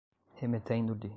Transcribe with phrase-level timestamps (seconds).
[0.41, 1.09] remetendo-lhe